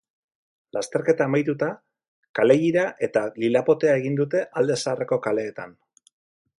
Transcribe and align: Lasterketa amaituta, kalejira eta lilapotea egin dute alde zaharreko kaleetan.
Lasterketa 0.77 1.27
amaituta, 1.29 1.67
kalejira 2.39 2.87
eta 3.09 3.25
lilapotea 3.45 3.95
egin 4.01 4.19
dute 4.23 4.43
alde 4.63 4.83
zaharreko 4.83 5.25
kaleetan. 5.29 5.81